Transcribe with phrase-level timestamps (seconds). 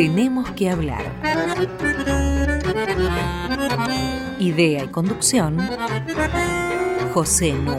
[0.00, 1.04] Tenemos que hablar.
[4.38, 5.58] Idea y conducción,
[7.12, 7.76] José Nu.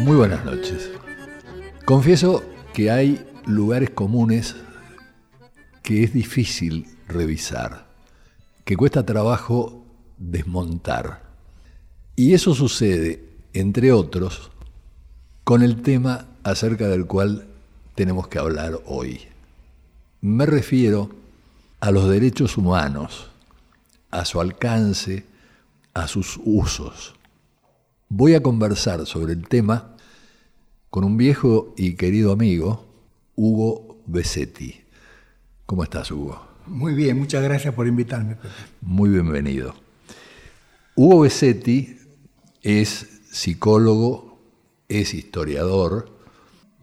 [0.00, 0.90] Muy buenas noches.
[1.86, 2.44] Confieso
[2.74, 4.56] que hay lugares comunes
[5.82, 7.86] que es difícil revisar,
[8.66, 9.86] que cuesta trabajo
[10.18, 11.22] desmontar.
[12.14, 13.24] Y eso sucede,
[13.54, 14.50] entre otros,
[15.50, 17.44] con el tema acerca del cual
[17.96, 19.22] tenemos que hablar hoy.
[20.20, 21.10] Me refiero
[21.80, 23.32] a los derechos humanos,
[24.12, 25.24] a su alcance,
[25.92, 27.16] a sus usos.
[28.08, 29.96] Voy a conversar sobre el tema
[30.88, 32.86] con un viejo y querido amigo,
[33.34, 34.82] Hugo Besetti.
[35.66, 36.40] ¿Cómo estás, Hugo?
[36.66, 38.36] Muy bien, muchas gracias por invitarme.
[38.80, 39.74] Muy bienvenido.
[40.94, 41.98] Hugo Besetti
[42.62, 44.29] es psicólogo,
[44.90, 46.10] es historiador,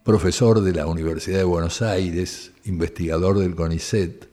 [0.03, 4.30] profesor de la Universidad de Buenos Aires, investigador del CONICET,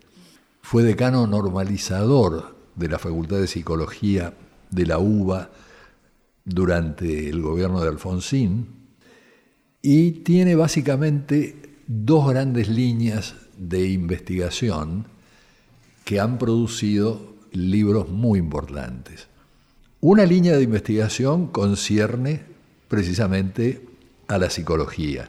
[0.62, 4.33] fue decano normalizador de la Facultad de Psicología
[4.70, 5.50] de la UBA
[6.45, 8.69] durante el gobierno de Alfonsín
[9.83, 15.06] y tiene básicamente dos grandes líneas de investigación
[16.05, 19.27] que han producido libros muy importantes.
[20.00, 22.53] Una línea de investigación concierne
[22.95, 23.84] precisamente
[24.28, 25.28] a la psicología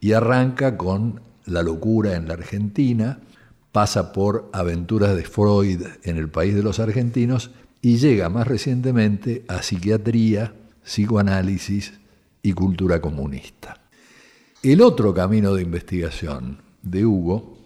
[0.00, 3.20] y arranca con La locura en la Argentina,
[3.70, 9.44] pasa por Aventuras de Freud en el país de los argentinos y llega más recientemente
[9.46, 11.92] a Psiquiatría, Psicoanálisis
[12.42, 13.80] y Cultura Comunista.
[14.64, 17.56] El otro camino de investigación de Hugo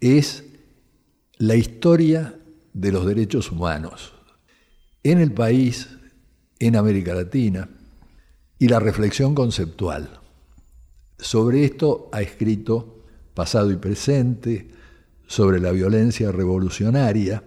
[0.00, 0.44] es
[1.38, 2.34] la historia
[2.74, 4.12] de los derechos humanos
[5.02, 5.88] en el país,
[6.58, 7.70] en América Latina,
[8.58, 10.20] y la reflexión conceptual.
[11.18, 14.68] Sobre esto ha escrito Pasado y Presente,
[15.26, 17.42] sobre la violencia revolucionaria,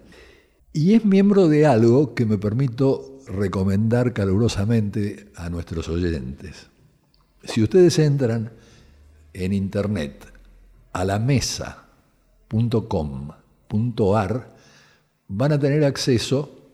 [0.74, 6.68] y es miembro de algo que me permito recomendar calurosamente a nuestros oyentes.
[7.44, 8.52] Si ustedes entran
[9.34, 10.26] en internet
[10.94, 11.80] a la mesa.com.ar,
[15.28, 16.72] van a tener acceso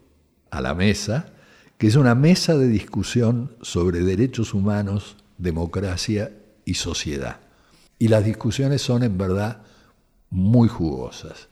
[0.49, 1.34] a la mesa,
[1.77, 6.31] que es una mesa de discusión sobre derechos humanos, democracia
[6.63, 7.39] y sociedad.
[7.99, 9.61] Y las discusiones son en verdad
[10.29, 11.49] muy jugosas.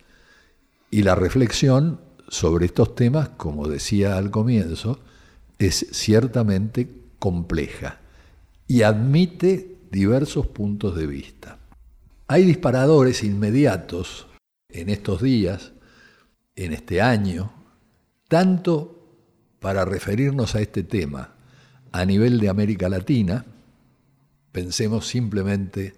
[0.92, 5.00] Y la reflexión sobre estos temas, como decía al comienzo,
[5.60, 6.90] es ciertamente
[7.20, 8.00] compleja
[8.68, 11.60] y admite diversos puntos de vista.
[12.28, 14.28] Hay disparadores inmediatos
[14.70, 15.74] en estos días,
[16.56, 17.54] en este año,
[18.28, 19.03] tanto
[19.64, 21.36] para referirnos a este tema
[21.94, 23.46] a nivel de América Latina,
[24.52, 25.94] pensemos simplemente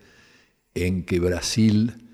[0.76, 2.12] en que Brasil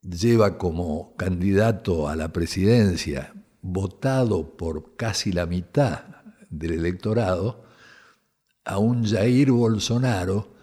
[0.00, 6.04] lleva como candidato a la presidencia, votado por casi la mitad
[6.48, 7.66] del electorado,
[8.64, 10.54] a un Jair Bolsonaro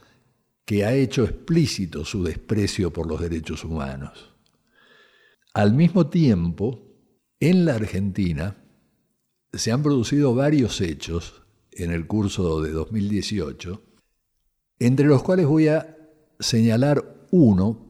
[0.65, 4.33] que ha hecho explícito su desprecio por los derechos humanos.
[5.53, 6.95] Al mismo tiempo,
[7.39, 8.58] en la Argentina,
[9.53, 13.81] se han producido varios hechos en el curso de 2018,
[14.79, 15.97] entre los cuales voy a
[16.39, 17.89] señalar uno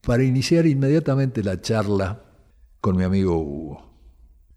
[0.00, 2.24] para iniciar inmediatamente la charla
[2.80, 3.92] con mi amigo Hugo.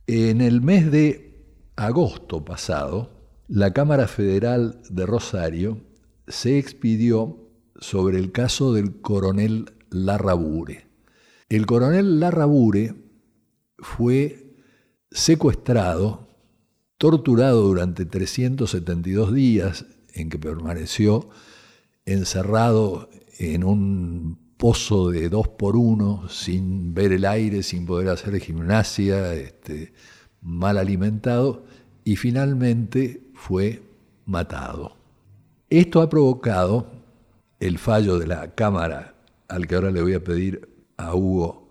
[0.07, 3.11] En el mes de agosto pasado,
[3.47, 5.81] la Cámara Federal de Rosario
[6.27, 7.49] se expidió
[7.79, 10.87] sobre el caso del coronel Larrabure.
[11.49, 12.95] El coronel Larrabure
[13.77, 14.44] fue
[15.15, 16.27] secuestrado,
[16.97, 21.29] torturado durante 372 días en que permaneció
[22.05, 23.09] encerrado
[23.39, 29.33] en un pozo de dos por uno, sin ver el aire, sin poder hacer gimnasia,
[29.35, 29.93] este,
[30.41, 31.63] mal alimentado,
[32.03, 33.83] y finalmente fue
[34.25, 34.97] matado.
[35.69, 36.91] Esto ha provocado
[37.61, 39.15] el fallo de la Cámara,
[39.47, 40.67] al que ahora le voy a pedir
[40.97, 41.69] a Hugo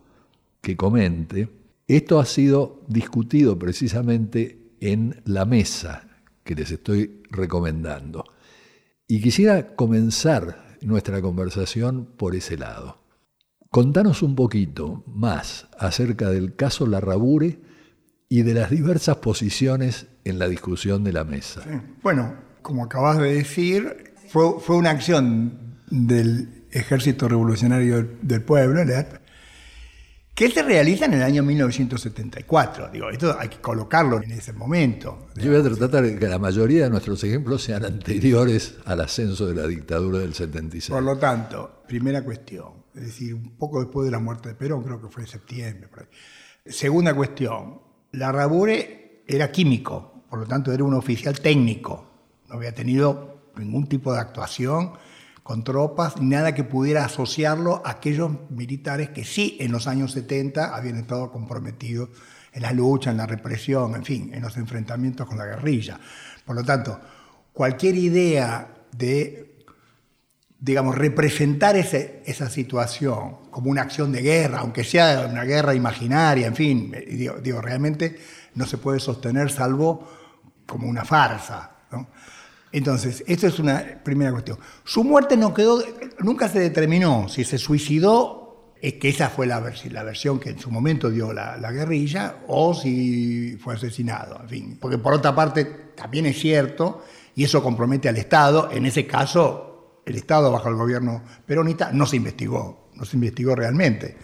[0.63, 1.51] que comente,
[1.87, 6.09] esto ha sido discutido precisamente en la mesa
[6.43, 8.25] que les estoy recomendando.
[9.07, 13.03] Y quisiera comenzar nuestra conversación por ese lado.
[13.71, 17.61] Contanos un poquito más acerca del caso Larrabure
[18.29, 21.63] y de las diversas posiciones en la discusión de la mesa.
[22.03, 28.85] Bueno, como acabas de decir, fue, fue una acción del Ejército Revolucionario del Pueblo,
[30.35, 32.91] que se realiza en el año 1974.
[32.91, 35.29] Digo, esto hay que colocarlo en ese momento.
[35.37, 39.47] Yo voy a tratar de que la mayoría de nuestros ejemplos sean anteriores al ascenso
[39.47, 40.91] de la dictadura del 76.
[40.91, 44.83] Por lo tanto, primera cuestión, es decir, un poco después de la muerte de Perón,
[44.83, 45.89] creo que fue en septiembre.
[45.89, 46.07] Por ahí.
[46.67, 47.81] Segunda cuestión,
[48.13, 52.11] la Rabure era químico, por lo tanto era un oficial técnico,
[52.49, 54.95] no había tenido ningún tipo de actuación
[55.45, 60.75] con tropas, nada que pudiera asociarlo a aquellos militares que sí en los años 70
[60.75, 62.09] habían estado comprometidos
[62.51, 66.01] en la lucha, en la represión, en fin, en los enfrentamientos con la guerrilla.
[66.47, 66.99] Por lo tanto,
[67.53, 69.67] cualquier idea de,
[70.59, 76.47] digamos, representar ese, esa situación como una acción de guerra, aunque sea una guerra imaginaria,
[76.47, 78.17] en fin, digo, digo realmente
[78.55, 80.09] no se puede sostener salvo
[80.65, 81.71] como una farsa.
[81.93, 82.09] ¿no?
[82.75, 84.59] Entonces, esto es una primera cuestión.
[84.83, 85.81] Su muerte no quedó,
[86.19, 90.51] nunca se determinó si se suicidó, es que esa fue la, vers la versión que
[90.51, 94.79] en su momento dio la, la, guerrilla, o si fue asesinado, en fin.
[94.81, 97.05] Porque por otra parte, también es cierto,
[97.37, 102.07] y eso compromete al Estado, en ese caso, el Estado bajo el gobierno peronista no
[102.07, 104.17] se investigó, no se investigó realmente.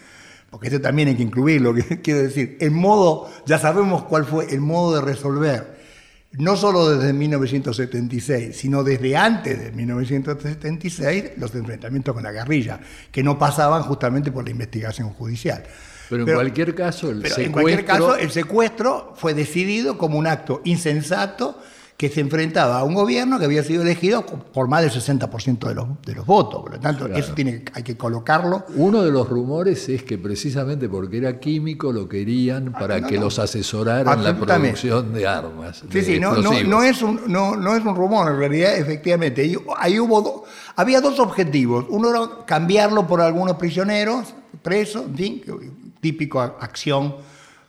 [0.51, 4.61] Porque eso también hay que incluirlo, quiero decir, el modo, ya sabemos cuál fue el
[4.61, 5.80] modo de resolver
[6.33, 12.81] no solo desde 1976, sino desde antes de 1976, los enfrentamientos con la guerrilla,
[13.11, 15.65] que no pasaban justamente por la investigación judicial.
[16.09, 17.45] Pero, en cualquier caso, el secuestro...
[17.45, 21.61] En cualquier caso, el secuestro fue decidido como un acto insensato
[22.01, 25.75] que se enfrentaba a un gobierno que había sido elegido por más del 60% de
[25.75, 26.63] los, de los votos.
[26.63, 27.21] Por lo tanto, claro.
[27.21, 28.65] eso tiene, hay que colocarlo.
[28.77, 33.07] Uno de los rumores es que precisamente porque era químico lo querían para ah, no,
[33.07, 33.25] que no.
[33.25, 35.83] los asesoraran la producción de armas.
[35.91, 38.79] Sí, de sí, no, no, no, es un, no, no es un rumor, en realidad,
[38.79, 39.55] efectivamente.
[39.77, 40.45] Ahí hubo do,
[40.77, 41.85] había dos objetivos.
[41.91, 44.33] Uno era cambiarlo por algunos prisioneros,
[44.63, 45.43] presos, en fin,
[46.01, 47.17] típico acción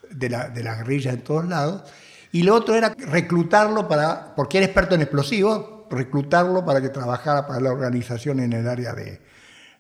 [0.10, 1.84] de la, de la guerrilla en todos lados
[2.32, 7.46] y lo otro era reclutarlo para, porque era experto en explosivos, reclutarlo para que trabajara
[7.46, 9.20] para la organización en el área de,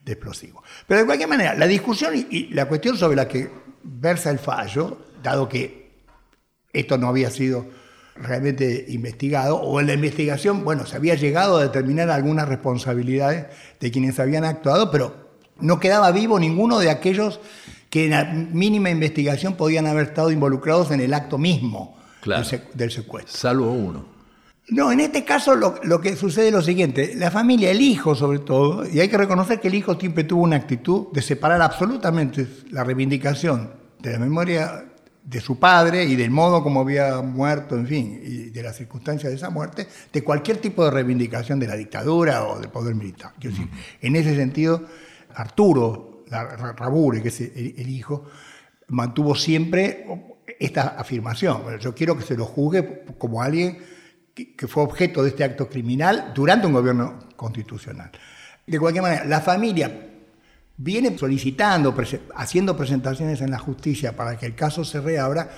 [0.03, 0.63] de explosivos.
[0.87, 3.49] Pero de cualquier manera, la discusión y, y la cuestión sobre la que
[3.83, 5.91] versa el fallo, dado que
[6.73, 7.65] esto no había sido
[8.15, 13.45] realmente investigado, o en la investigación, bueno, se había llegado a determinar algunas responsabilidades
[13.79, 17.39] de quienes habían actuado, pero no quedaba vivo ninguno de aquellos
[17.89, 22.47] que en la mínima investigación podían haber estado involucrados en el acto mismo claro.
[22.73, 23.37] del, secuestro.
[23.37, 24.05] Salvo uno.
[24.69, 28.15] No, en este caso lo, lo, que sucede es lo siguiente, la familia, el hijo
[28.15, 31.61] sobre todo, y hay que reconocer que el hijo siempre tuvo una actitud de separar
[31.61, 34.85] absolutamente la reivindicación de la memoria
[35.23, 39.31] de su padre y del modo como había muerto, en fin, y de las circunstancias
[39.31, 43.33] de esa muerte, de cualquier tipo de reivindicación de la dictadura o del poder militar.
[43.39, 43.71] Quiero decir,
[44.01, 44.85] en ese sentido,
[45.33, 48.25] Arturo Rabure, que es el, el hijo,
[48.87, 50.05] mantuvo siempre
[50.61, 51.79] esta afirmación.
[51.79, 53.79] Yo quiero que se lo juzgue como alguien
[54.33, 58.11] que, fue objeto de este acto criminal durante un gobierno constitucional.
[58.65, 60.09] De cualquier manera, la familia
[60.77, 61.95] viene solicitando,
[62.35, 65.49] haciendo presentaciones en la justicia para que el caso se reabra,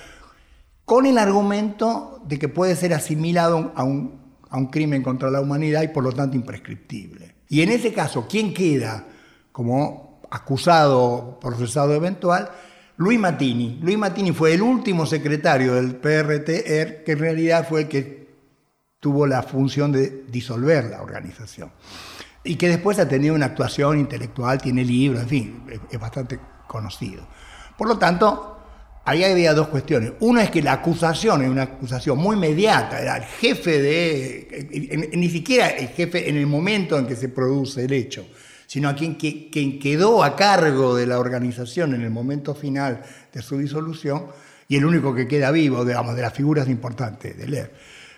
[0.86, 5.40] con el argumento de que puede ser asimilado a un, a un crimen contra la
[5.40, 7.34] humanidad y por lo tanto imprescriptible.
[7.48, 9.06] Y en ese caso, ¿quién queda
[9.52, 12.50] como acusado, procesado eventual?
[12.96, 13.80] Luis Matini.
[13.82, 18.24] Luis Matini fue el último secretario del PRTR, que en realidad fue el que
[19.00, 21.72] tuvo la función de disolver la organización.
[22.44, 27.26] Y que después ha tenido una actuación intelectual, tiene libros, en fin, es bastante conocido.
[27.76, 28.58] Por lo tanto,
[29.04, 30.12] ahí había dos cuestiones.
[30.20, 35.28] Una es que la acusación es una acusación muy inmediata, era el jefe de, ni
[35.30, 38.26] siquiera el jefe en el momento en que se produce el hecho,
[38.74, 43.02] sino a quien, quien, quedó a cargo de la organización en el momento final
[43.32, 44.26] de su disolución
[44.66, 47.72] y el único que queda vivo, digamos, de las figuras importantes de leer,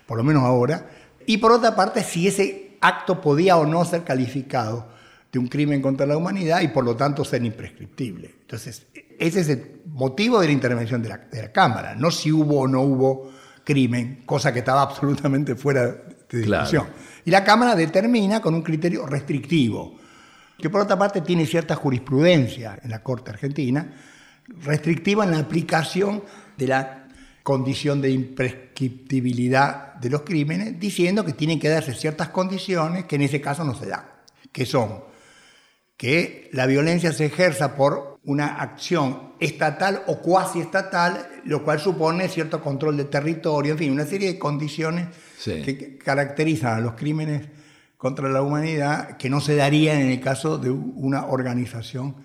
[0.07, 0.89] por lo menos ahora.
[1.27, 4.87] Y por otra parte, si ese acto podía o no ser calificado
[5.31, 8.33] de un crimen contra la humanidad y por lo tanto ser imprescriptible.
[8.41, 8.87] Entonces,
[9.19, 12.61] ese es el motivo de la intervención de la, de la Cámara, no si hubo
[12.61, 13.31] o no hubo
[13.63, 16.85] crimen, cosa que estaba absolutamente fuera de discusión.
[16.85, 16.99] Claro.
[17.25, 20.06] Y la Cámara determina con un criterio restrictivo
[20.57, 23.93] que por otra parte tiene cierta jurisprudencia en la Corte Argentina,
[24.61, 26.23] restrictiva en la aplicación
[26.57, 27.07] de la
[27.43, 33.21] condición de imprescriptibilidad de los crímenes, diciendo que tienen que darse ciertas condiciones que en
[33.21, 34.03] ese caso no se dan,
[34.51, 35.05] que son
[35.97, 42.29] que la violencia se ejerza por una acción estatal o cuasi estatal, lo cual supone
[42.29, 45.07] cierto control de territorio, en fin, una serie de condiciones
[45.39, 45.63] sí.
[45.63, 47.47] que caracterizan a los crímenes
[47.97, 52.15] contra la humanidad que no se daría en el caso de una organización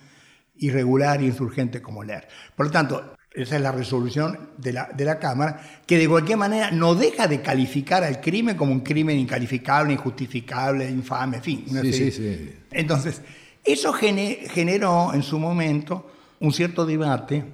[0.56, 2.28] irregular y insurgente como leer.
[2.54, 6.36] Por lo tanto, esa es la resolución de la, de la Cámara, que de cualquier
[6.36, 11.64] manera no deja de calificar al crimen como un crimen incalificable, injustificable, infame, en fin.
[11.68, 12.54] Sí, sí, sí.
[12.70, 13.22] Entonces,
[13.64, 16.10] eso generó en su momento
[16.40, 17.44] un cierto debate,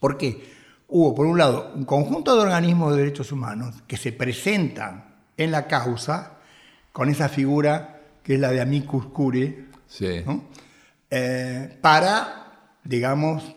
[0.00, 0.42] porque
[0.88, 5.04] hubo, por un lado, un conjunto de organismos de derechos humanos que se presentan
[5.36, 6.39] en la causa
[6.92, 9.66] con esa figura que es la de amicus curiae,
[11.10, 13.56] eh, para, digamos,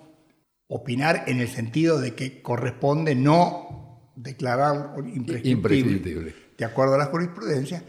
[0.67, 7.83] opinar en el sentido de que corresponde no declarar imprescriptible, de acuerdo a la jurisprudencia.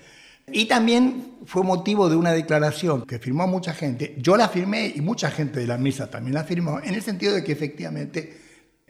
[0.52, 4.14] Y también fue motivo de una declaración que firmó mucha gente.
[4.18, 7.34] Yo la firmé y mucha gente de la mesa también la firmó, en el sentido
[7.34, 8.43] de que efectivamente,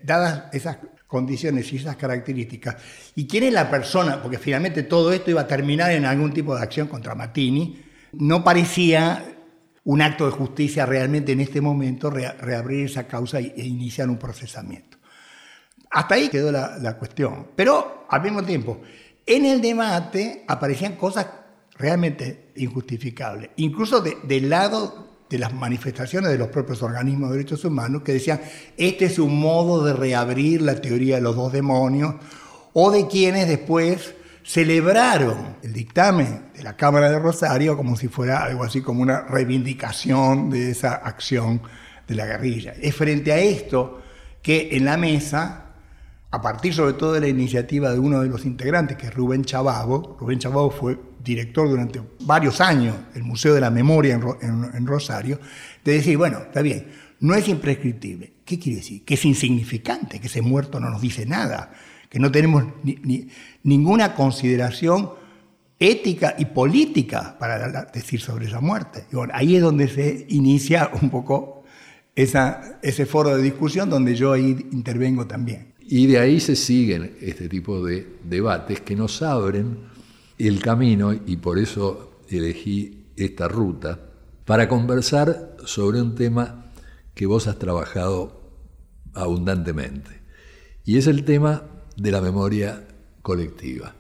[0.05, 2.77] dadas esas condiciones y esas características,
[3.15, 6.55] y quién es la persona, porque finalmente todo esto iba a terminar en algún tipo
[6.57, 7.83] de acción contra Matini,
[8.13, 9.35] no parecía
[9.85, 14.99] un acto de justicia realmente en este momento reabrir esa causa e iniciar un procesamiento.
[15.91, 17.49] Hasta ahí quedó la, cuestión.
[17.55, 18.81] Pero al mismo tiempo,
[19.27, 21.27] en el debate aparecían cosas
[21.77, 28.03] realmente injustificables, incluso del lado de las manifestaciones de los propios organismos de derechos humanos
[28.03, 28.41] que decían,
[28.77, 32.15] este es un modo de reabrir la teoría de los dos demonios,
[32.73, 34.15] o de quienes después
[34.45, 39.23] celebraron el dictamen de la Cámara de Rosario como si fuera algo así como una
[39.23, 41.63] reivindicación de esa acción
[42.07, 42.75] de la guerrilla.
[42.81, 44.03] Es frente a esto
[44.43, 45.64] que en la mesa,
[46.35, 49.45] a partir sobre todo de la iniciativa de uno de los integrantes, que es Rubén
[49.45, 55.39] Chababo, Rubén Chababo fue director durante varios años del Museo de la Memoria en, Rosario,
[55.85, 56.89] de decir, bueno, está bien,
[57.21, 58.33] no es imprescriptible.
[58.45, 59.05] ¿Qué quiere decir?
[59.05, 61.73] Que es insignificante, que ese muerto no nos dice nada
[62.11, 62.65] que no tenemos
[63.63, 65.11] ninguna consideración
[65.79, 69.05] ética y política para decir sobre esa muerte.
[69.13, 71.65] Y bueno, ahí es donde se inicia un poco
[72.15, 75.74] ese foro de discusión donde yo ahí intervengo también.
[75.87, 79.79] Y de ahí se siguen este tipo de debates que nos abren
[80.39, 84.01] el camino, y por eso elegí esta ruta,
[84.45, 86.73] para conversar sobre un tema
[87.15, 88.41] que vos has trabajado
[89.13, 90.23] abundantemente.
[90.85, 91.63] Y es el tema
[91.97, 92.87] de la memoria
[93.23, 93.95] colectiva.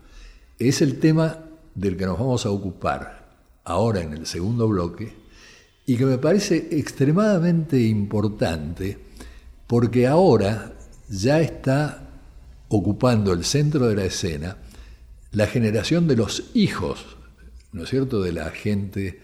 [0.58, 1.38] Es el tema
[1.74, 5.12] del que nos vamos a ocupar ahora en el segundo bloque
[5.86, 8.98] y que me parece extremadamente importante
[9.66, 10.72] porque ahora
[11.22, 12.08] ya está
[12.68, 14.56] ocupando el centro de la escena
[15.34, 17.04] la generación de los hijos,
[17.72, 19.20] ¿no es cierto?, de la gente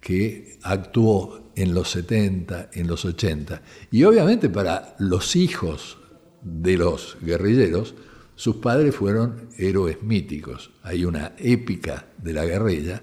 [0.00, 3.62] que actuó en los 70, en los 80.
[3.90, 5.96] Y obviamente para los hijos
[6.42, 7.94] de los guerrilleros,
[8.34, 10.70] sus padres fueron héroes míticos.
[10.82, 13.02] Hay una épica de la guerrilla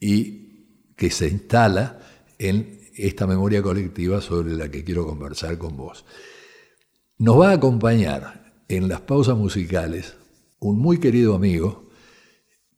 [0.00, 0.44] y
[0.96, 1.98] que se instala
[2.38, 6.04] en esta memoria colectiva sobre la que quiero conversar con vos.
[7.24, 10.14] Nos va a acompañar en las pausas musicales
[10.58, 11.88] un muy querido amigo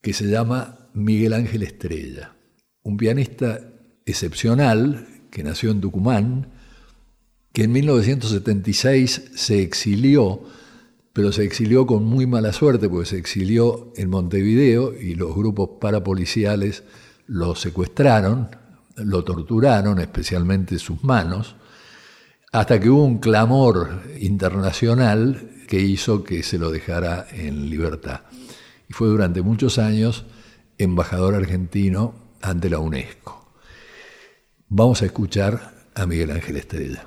[0.01, 2.37] que se llama Miguel Ángel Estrella,
[2.85, 3.59] un pianista
[4.05, 6.53] excepcional que nació en Tucumán,
[7.53, 10.43] que en 1976 se exilió
[11.13, 15.71] pero se exilió con muy mala suerte, porque se exilió en Montevideo y los grupos
[15.81, 16.85] parapoliciales
[17.27, 18.51] lo secuestraron,
[18.95, 21.57] lo torturaron, especialmente sus manos,
[22.53, 28.21] hasta que hubo un clamor internacional que hizo que se lo dejara en libertad.
[28.89, 30.25] Y fue durante muchos años
[30.79, 33.53] embajador argentino ante la UNESCO.
[34.69, 37.07] Vamos a escuchar a Miguel Ángel Estrella.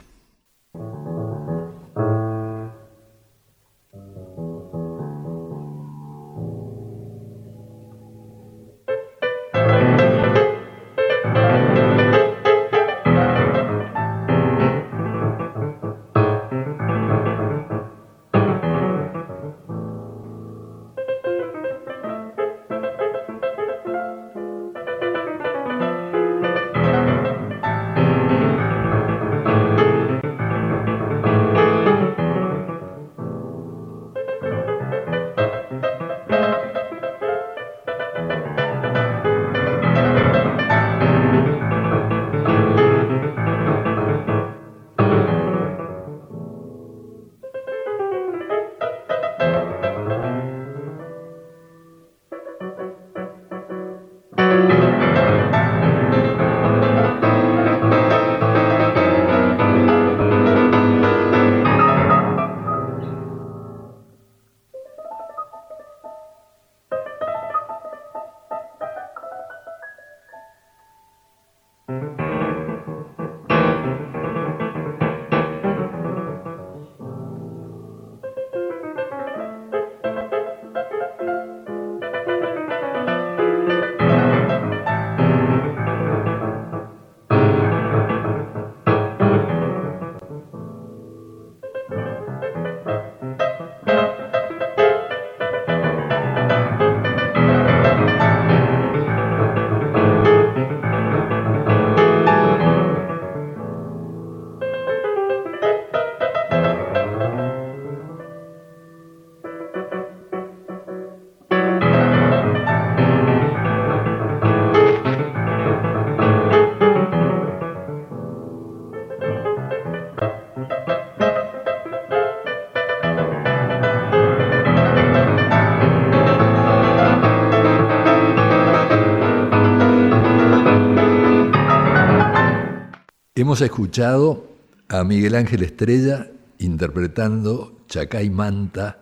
[133.50, 134.46] Hemos escuchado
[134.90, 136.28] a Miguel Ángel Estrella
[136.60, 139.02] interpretando Chacay Manta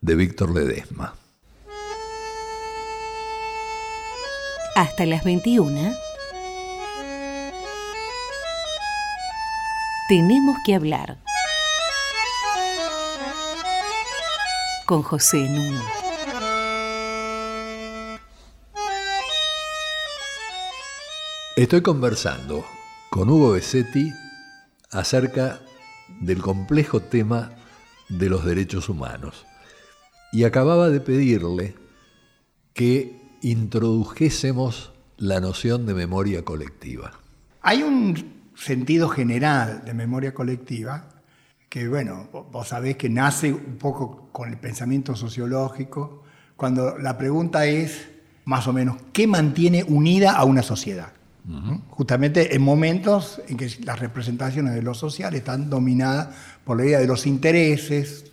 [0.00, 1.16] de Víctor Ledesma.
[4.76, 5.92] Hasta las 21.
[10.08, 11.18] Tenemos que hablar.
[14.86, 15.82] Con José Nuno.
[21.56, 22.64] Estoy conversando
[23.10, 24.12] con Hugo Besetti
[24.92, 25.60] acerca
[26.20, 27.50] del complejo tema
[28.08, 29.46] de los derechos humanos.
[30.32, 31.74] Y acababa de pedirle
[32.72, 37.10] que introdujésemos la noción de memoria colectiva.
[37.62, 41.08] Hay un sentido general de memoria colectiva
[41.68, 46.22] que, bueno, vos sabés que nace un poco con el pensamiento sociológico,
[46.56, 48.08] cuando la pregunta es,
[48.44, 51.12] más o menos, ¿qué mantiene unida a una sociedad?
[51.88, 56.28] Justamente en momentos en que las representaciones de lo social están dominadas
[56.64, 58.30] por la idea de los intereses,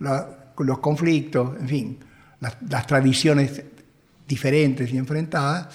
[0.00, 1.98] los conflictos, en fin,
[2.40, 3.62] las, tradiciones
[4.26, 5.68] diferentes y enfrentadas.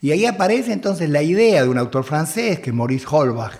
[0.00, 3.58] Y ahí aparece entonces la idea de un autor francés, que Maurice Holbach,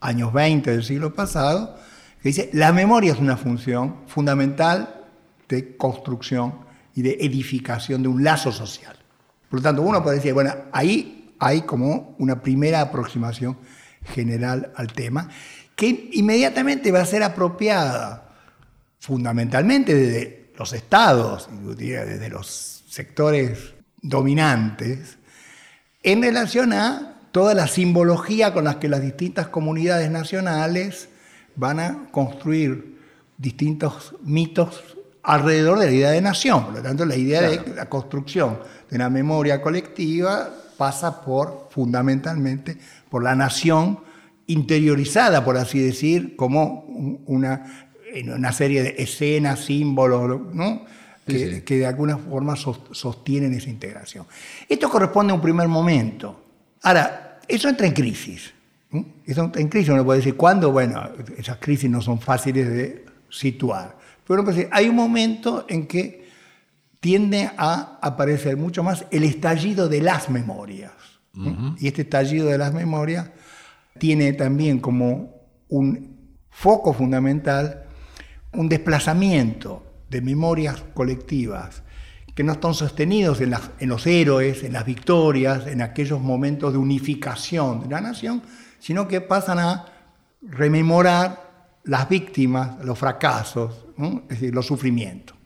[0.00, 1.76] años 20 del siglo pasado,
[2.22, 5.04] que dice, la memoria es una función fundamental
[5.48, 6.54] de construcción
[6.94, 8.96] y de edificación de un lazo social.
[9.48, 13.58] Por lo tanto, uno puede decir, bueno, ahí hay como una primera aproximación
[14.06, 15.28] general al tema,
[15.76, 18.32] que inmediatamente va a ser apropiada
[18.98, 25.18] fundamentalmente desde los estados, desde los sectores dominantes,
[26.02, 31.08] en relación a toda la simbología con la que las distintas comunidades nacionales
[31.56, 33.00] van a construir
[33.36, 34.82] distintos mitos
[35.22, 36.64] alrededor de la idea de nación.
[36.66, 42.76] Por lo tanto, la idea de la construcción de una memoria colectiva pasa por, fundamentalmente,
[43.08, 44.00] por la nación
[44.46, 46.84] interiorizada, por así decir, como
[47.26, 47.88] una,
[48.34, 50.42] una serie de escenas, símbolos,
[51.26, 54.26] que, de alguna forma sostienen esa integración.
[54.68, 56.42] Esto corresponde a un primer momento.
[56.82, 58.52] Ahora, eso entra en crisis.
[59.26, 60.70] Eso entra en crisis, uno puede decir, ¿cuándo?
[60.70, 61.02] Bueno,
[61.36, 63.96] esas crisis no son fáciles de situar.
[64.26, 66.23] Pero uno puede decir, hay un momento en que
[67.04, 70.92] tiende a aparecer mucho más el estallido de las memorias.
[71.78, 73.28] Y este estallido de las memorias
[73.98, 75.34] tiene también como
[75.68, 77.84] un foco fundamental
[78.54, 81.82] un desplazamiento de memorias colectivas
[82.34, 86.78] que no están sostenidos en, en, los héroes, en las victorias, en aquellos momentos de
[86.78, 88.40] unificación de la nación,
[88.78, 89.84] sino que pasan a
[90.40, 95.43] rememorar las víctimas, los fracasos, es decir, los sufrimientos.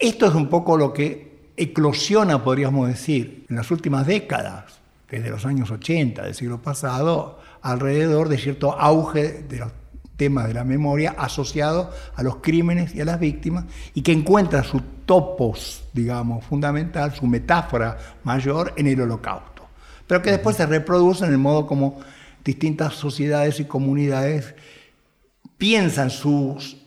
[0.00, 5.44] Esto es un poco lo que eclosiona, podríamos decir, en las últimas décadas, desde los
[5.44, 9.72] años 80 del siglo pasado, alrededor de cierto auge de los
[10.16, 14.64] temas de la memoria asociados a los crímenes y a las víctimas, y que encuentra
[14.64, 19.68] su topos, digamos, fundamental, su metáfora mayor en el holocausto,
[20.06, 22.00] pero que después se reproduce en el modo como
[22.42, 24.54] distintas sociedades y comunidades
[25.58, 26.78] piensan sus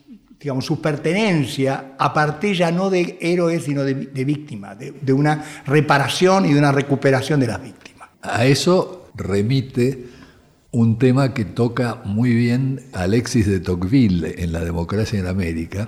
[0.43, 3.93] digamos, su pertenencia a partir ya no de héroes, sino de,
[4.25, 8.09] víctimas, de, una reparación y de una recuperación de las víctimas.
[8.21, 10.05] A eso remite
[10.71, 15.87] un tema que toca muy bien Alexis de Tocqueville en La democracia en América,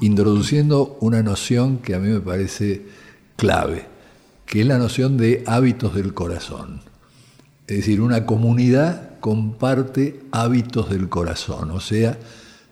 [0.00, 2.86] introduciendo una noción que a mí me parece
[3.34, 3.86] clave,
[4.46, 6.82] que es la noción de hábitos del corazón.
[7.66, 12.16] Es decir, una comunidad comparte hábitos del corazón, o sea,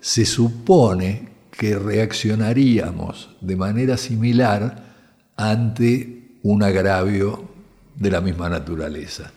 [0.07, 4.85] se supone que reaccionaríamos de manera similar
[5.35, 7.49] ante un agravio
[7.97, 9.33] de la misma naturaleza.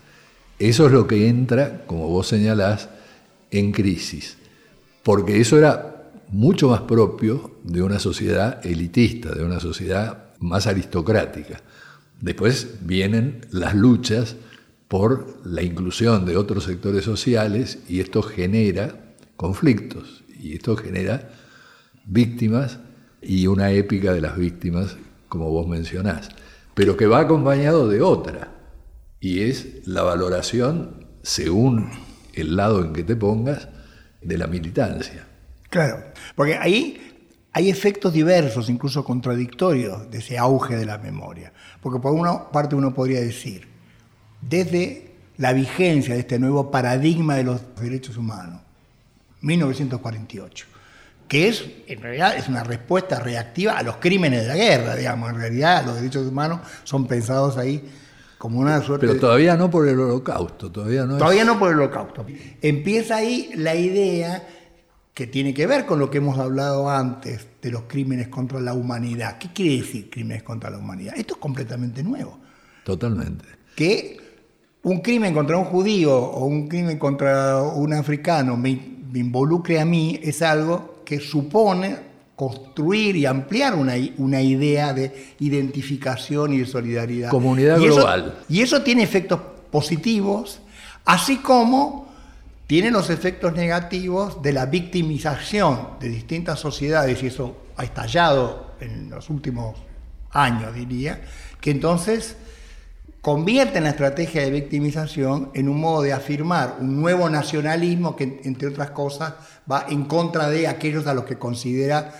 [0.60, 2.88] Eso es lo que entra, como vos señalás,
[3.50, 4.38] en crisis,
[5.02, 11.62] porque eso era mucho más propio de una sociedad elitista, de una sociedad más aristocrática.
[12.22, 14.36] Después vienen las luchas
[14.88, 21.30] por la inclusión de otros sectores sociales y esto genera conflictos y esto genera
[22.06, 22.80] víctimas
[23.21, 24.97] y una épica de las víctimas,
[25.28, 26.30] como vos mencionás,
[26.73, 28.56] pero que va acompañado de otra,
[29.19, 31.89] y es la valoración, según
[32.34, 33.67] el lado en que te pongas,
[34.21, 35.28] de la militancia.
[35.69, 36.04] Claro,
[36.36, 36.99] porque ahí
[37.52, 41.52] hay efectos diversos, incluso contradictorios, de ese auge de la memoria.
[41.82, 43.67] Porque por una parte uno podría decir,
[44.41, 48.62] desde la vigencia de este nuevo paradigma de los derechos humanos,
[49.41, 50.65] 1948,
[51.28, 55.30] que es, en realidad, es una respuesta reactiva a los crímenes de la guerra, digamos.
[55.30, 57.84] En realidad, los derechos humanos son pensados ahí
[58.38, 61.69] como una suerte Pero todavía no por el holocausto, todavía no es- Todavía no por
[61.71, 62.25] el holocausto.
[62.62, 64.47] Empieza ahí la idea
[65.13, 68.73] que tiene que ver con lo que hemos hablado antes de los crímenes contra la
[68.73, 69.38] humanidad.
[69.38, 71.13] ¿Qué quiere decir crímenes contra la humanidad?
[71.17, 72.39] Esto es completamente nuevo.
[72.86, 73.43] Totalmente.
[73.75, 74.17] Que
[74.84, 78.56] un crimen contra un judío o un crimen contra un africano
[79.12, 81.98] me, involucre a mí es algo que supone
[82.36, 87.30] construir y ampliar una, una idea de identificación y de solidaridad.
[87.30, 88.39] Comunidad Y eso- global.
[88.48, 89.39] y eso tiene efectos
[89.72, 90.62] positivos,
[91.06, 92.08] así como
[92.67, 99.10] tiene los efectos negativos de la victimización de distintas sociedades, y eso ha estallado en
[99.10, 99.76] los últimos
[100.32, 101.22] años, diría,
[101.60, 102.38] que entonces
[103.22, 108.70] convierten la estrategia de victimización en un modo de afirmar un nuevo nacionalismo que, entre
[108.70, 109.34] otras cosas,
[109.70, 112.14] va en contra de aquellos a los que considera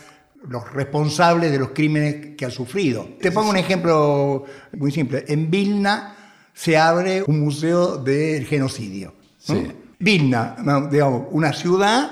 [0.48, 3.08] los responsables de los crímenes que han sufrido.
[3.22, 4.46] Te pongo un ejemplo
[4.78, 5.26] muy simple.
[5.28, 6.16] En Vilna
[6.54, 9.14] se abre un museo del genocidio.
[9.48, 9.56] ¿no?
[9.56, 9.72] Sí.
[10.00, 10.56] Vilna,
[10.90, 12.12] digamos, una ciudad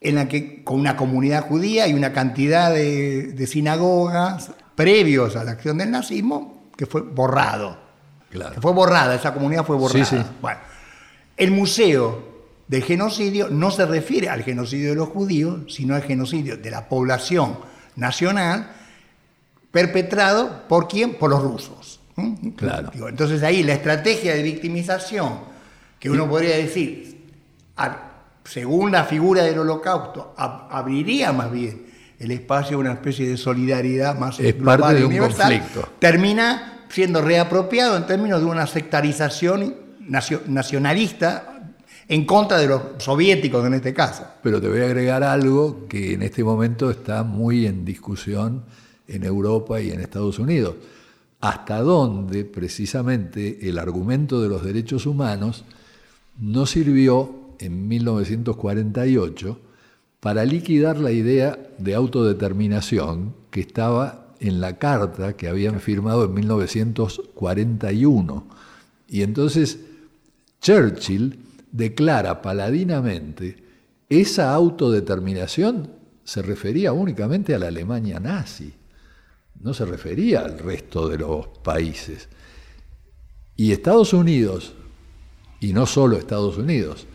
[0.00, 5.44] en la que con una comunidad judía y una cantidad de, de sinagogas previos a
[5.44, 7.85] la acción del nazismo que fue borrado.
[8.30, 8.54] Claro.
[8.54, 10.04] Que fue borrada, esa comunidad fue borrada.
[10.04, 10.22] Sí, sí.
[10.42, 10.58] Bueno,
[11.36, 12.36] el museo
[12.68, 16.88] del genocidio no se refiere al genocidio de los judíos, sino al genocidio de la
[16.88, 17.58] población
[17.94, 18.72] nacional
[19.70, 21.14] perpetrado por quién?
[21.14, 22.00] Por los rusos.
[22.16, 22.48] ¿Mm?
[22.50, 22.90] Claro.
[23.08, 25.40] Entonces ahí la estrategia de victimización,
[26.00, 27.24] que uno podría decir,
[28.44, 31.86] según la figura del holocausto, ab- abriría más bien
[32.18, 35.52] el espacio a una especie de solidaridad más Es global parte de y un universal,
[35.58, 35.88] conflicto.
[35.98, 39.74] termina siendo reapropiado en términos de una sectarización
[40.08, 41.52] nacio- nacionalista
[42.08, 44.24] en contra de los soviéticos en este caso.
[44.42, 48.64] Pero te voy a agregar algo que en este momento está muy en discusión
[49.08, 50.74] en Europa y en Estados Unidos.
[51.40, 55.64] Hasta dónde precisamente el argumento de los derechos humanos
[56.40, 59.58] no sirvió en 1948
[60.20, 66.34] para liquidar la idea de autodeterminación que estaba en la carta que habían firmado en
[66.34, 68.46] 1941.
[69.08, 69.78] Y entonces
[70.60, 71.38] Churchill
[71.70, 73.64] declara paladinamente
[74.08, 75.90] esa autodeterminación
[76.24, 78.72] se refería únicamente a la Alemania nazi,
[79.60, 82.28] no se refería al resto de los países.
[83.56, 84.74] Y Estados Unidos,
[85.60, 87.06] y no solo Estados Unidos,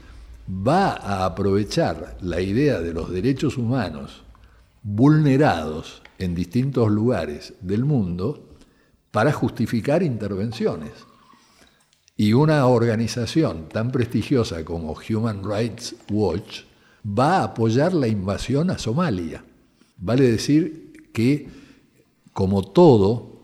[0.49, 4.23] va a aprovechar la idea de los derechos humanos
[4.83, 8.55] vulnerados en distintos lugares del mundo
[9.11, 10.91] para justificar intervenciones.
[12.15, 16.61] Y una organización tan prestigiosa como Human Rights Watch
[17.05, 19.43] va a apoyar la invasión a Somalia.
[19.97, 21.47] Vale decir que,
[22.33, 23.41] como todo,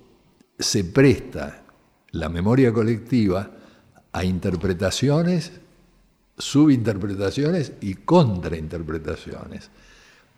[0.60, 1.64] se presta
[2.12, 3.52] la memoria colectiva
[4.12, 5.52] a interpretaciones,
[6.38, 9.70] subinterpretaciones y contrainterpretaciones.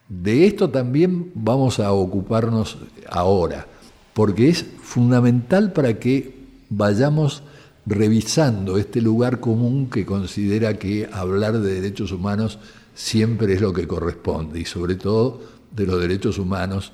[0.10, 3.68] De esto también vamos a ocuparnos ahora,
[4.14, 6.34] porque es fundamental para que
[6.70, 7.44] vayamos
[7.86, 12.58] revisando este lugar común que considera que hablar de derechos humanos
[12.96, 15.42] siempre es lo que corresponde y sobre todo
[15.76, 16.92] de los derechos humanos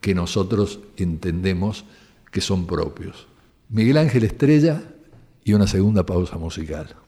[0.00, 1.84] que nosotros entendemos
[2.30, 3.26] que son propios.
[3.70, 4.82] Miguel Ángel Estrella
[5.44, 7.01] y una segunda pausa musical.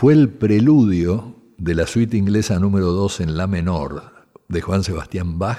[0.00, 5.40] Fue el preludio de la suite inglesa número 2 en la menor de Juan Sebastián
[5.40, 5.58] Bach,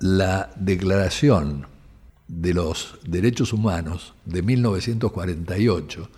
[0.01, 1.67] la Declaración
[2.27, 6.09] de los Derechos Humanos de 1948,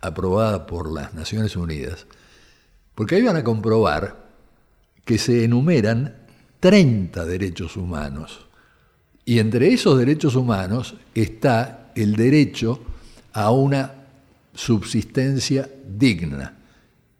[0.00, 2.06] aprobada por las Naciones Unidas,
[2.96, 4.28] porque ahí van a comprobar
[5.04, 6.16] que se enumeran
[6.58, 8.46] 30 derechos humanos.
[9.24, 12.80] Y entre esos derechos humanos está el derecho
[13.32, 13.94] a una
[14.54, 16.58] subsistencia digna,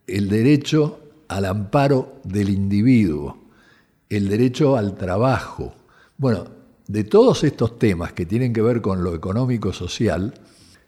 [0.08, 3.38] el derecho al amparo del individuo,
[4.08, 5.76] el derecho al trabajo,
[6.20, 6.44] bueno,
[6.86, 10.34] de todos estos temas que tienen que ver con lo económico-social,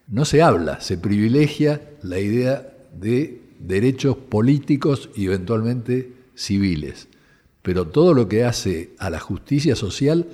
[0.07, 7.09] no se habla, se privilegia la idea de derechos políticos y eventualmente civiles.
[7.62, 10.29] Pero todo lo que hace a la justicia social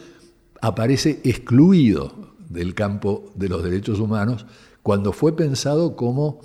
[0.60, 4.46] aparece excluido del campo de los derechos humanos
[4.82, 6.40] cuando fue pensado como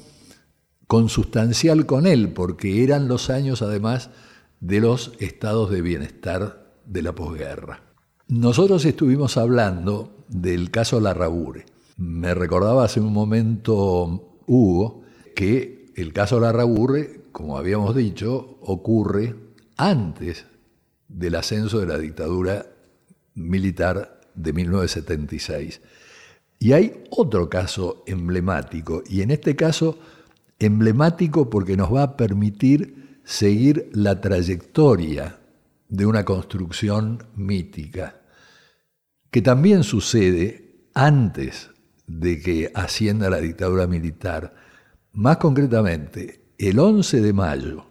[0.85, 4.11] consustancial con él, porque eran los años además
[4.59, 7.92] de los estados de bienestar de la posguerra.
[8.35, 11.67] Nosotros estuvimos hablando del caso Larrabure.
[11.97, 15.03] Me recordaba hace un momento Hugo
[15.35, 19.35] que el caso Larrabure, como habíamos dicho, ocurre
[19.77, 20.47] antes
[21.07, 22.65] del ascenso de la dictadura
[23.35, 25.81] militar de 1976.
[26.57, 29.99] Y hay otro caso emblemático, y en este caso
[30.57, 35.37] emblemático porque nos va a permitir seguir la trayectoria
[35.87, 38.21] de una construcción mítica
[39.33, 41.71] que también sucede antes
[42.05, 44.53] de que ascienda la dictadura militar,
[45.11, 47.87] más concretamente el 11 de mayo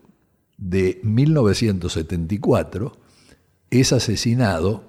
[0.56, 2.96] de 1974
[3.70, 4.84] es asesinado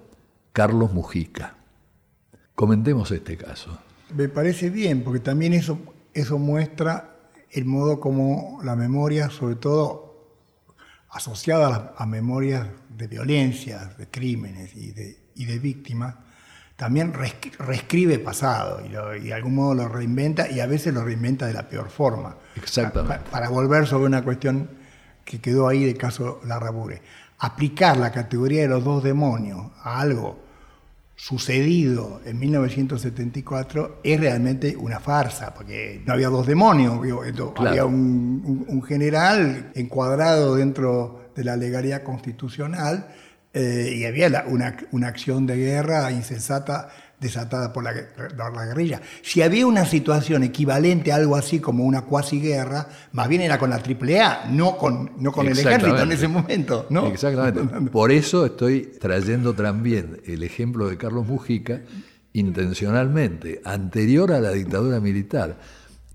[0.52, 1.58] Carlos Mujica.
[2.54, 3.80] Comentemos este caso.
[4.16, 5.80] Me parece bien, porque también eso,
[6.13, 7.18] eso muestra
[7.50, 10.38] el modo como la memoria, sobre todo
[11.10, 16.18] asociada a, memorias de violencia, de crímenes y de, y de víctimas,
[16.76, 18.90] también reescribe pasado y,
[19.24, 22.36] de algún modo lo reinventa y a veces lo reinventa de la peor forma.
[22.56, 23.30] Exactamente.
[23.30, 24.70] Para, volver sobre una cuestión
[25.24, 27.02] que quedó ahí del caso Larrabure.
[27.40, 30.42] Aplicar la categoría de los dos demonios a algo
[31.16, 37.00] sucedido en 1974 es realmente una farsa, porque no había dos demonios,
[37.56, 43.08] había un general encuadrado dentro de la legalidad constitucional
[43.54, 46.89] eh, y había una, una, acción de guerra insensata
[47.20, 49.00] desatada por la, la, guerrilla.
[49.22, 53.60] Si había una situación equivalente a algo así como una cuasi guerra, más bien era
[53.60, 56.88] con la AAA, no con, no con el ejército en ese momento.
[56.89, 57.08] ¿no?
[57.08, 57.62] Exactamente.
[57.92, 61.82] Por eso estoy trayendo también el ejemplo de Carlos Mujica
[62.34, 65.60] intencionalmente, anterior a la dictadura militar,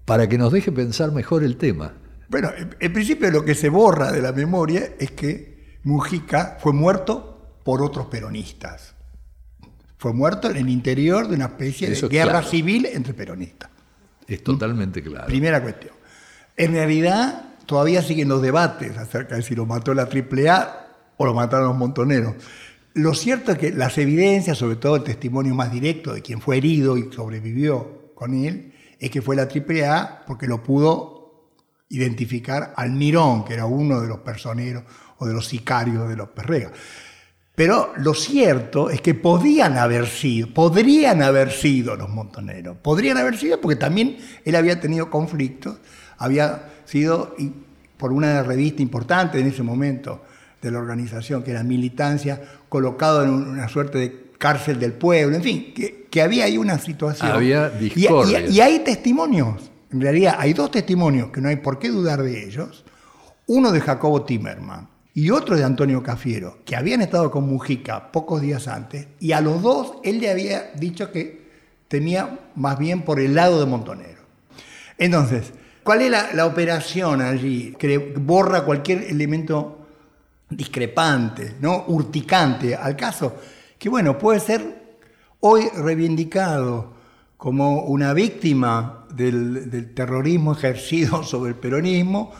[0.04, 1.94] para que nos deje pensar mejor el tema.
[2.28, 7.60] Bueno, en principio lo que se borra de la memoria es que Mujica fue muerto
[7.64, 8.94] por otros peronistas.
[9.98, 13.68] Fue muerto en el interior de una especie de guerra civil entre peronistas.
[14.26, 15.26] Es totalmente claro.
[15.26, 15.94] Primera cuestión.
[16.56, 20.86] En realidad, todavía siguen los debates acerca de si lo mató la AAA
[21.16, 22.34] o lo mataron los montoneros.
[22.94, 26.56] Lo cierto es que las evidencias, sobre todo el testimonio más directo de quien fue
[26.56, 31.18] herido y sobrevivió con él, es que fue la AAA porque lo pudo
[31.90, 34.84] identificar al Mirón, que era uno de los personeros
[35.18, 36.72] o de los sicarios de los Perrega.
[37.58, 42.76] Pero lo cierto es que podían haber sido, podrían haber sido los montoneros.
[42.76, 45.78] Podrían haber sido porque también él había tenido conflictos,
[46.18, 47.34] había sido
[47.96, 50.22] por una revista importante en ese momento
[50.62, 55.42] de la organización, que era Militancia, colocado en una suerte de cárcel del pueblo, en
[55.42, 57.28] fin, que, había ahí una situación.
[57.28, 58.46] Había discordia.
[58.46, 62.22] Y, y, hay testimonios, en realidad hay dos testimonios que no hay por qué dudar
[62.22, 62.84] de ellos.
[63.48, 64.86] Uno de Jacobo Timerman
[65.18, 69.40] y otro de Antonio Cafiero, que habían estado con Mujica pocos días antes, y a
[69.40, 71.48] los dos él le había dicho que
[71.88, 74.22] tenía más bien por el lado de Montonero.
[74.96, 79.88] Entonces, ¿cuál es la, la operación allí que borra cualquier elemento
[80.50, 81.86] discrepante, ¿no?
[81.88, 83.38] urticante al caso?
[83.76, 84.98] Que bueno, puede ser
[85.40, 86.92] hoy reivindicado
[87.36, 92.32] como una víctima del, terrorismo ejercido sobre el peronismo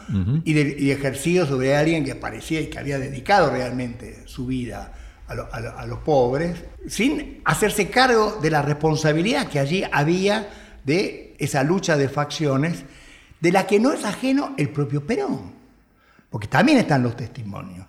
[0.45, 4.95] y, ejercido sobre alguien que parecía y que había dedicado realmente su vida
[5.26, 10.49] a, los pobres, sin hacerse cargo de la responsabilidad que allí había
[10.85, 12.85] de esa lucha de facciones,
[13.39, 15.53] de la que no es ajeno el propio Perón,
[16.31, 17.87] porque también están los testimonios.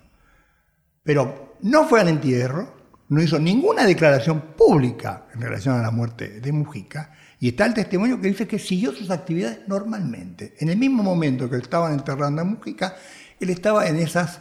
[1.02, 2.76] Pero no fue al entierro,
[3.08, 7.72] no hizo ninguna declaración pública en relación a la muerte de Mujica, y está el
[7.72, 10.54] testimonio que dice que siguió sus actividades normalmente.
[10.58, 12.96] En el mismo momento que estaban enterrando a Mujica,
[13.40, 14.40] él estaba en esas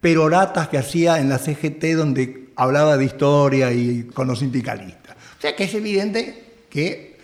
[0.00, 5.16] peroratas que hacía en la CGT donde hablaba de historia y con los sindicalistas.
[5.38, 7.18] O sea que es evidente que